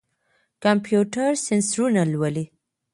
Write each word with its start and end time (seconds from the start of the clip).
کمپيوټر 0.63 1.31
سېنسرونه 1.45 2.01
لولي. 2.11 2.45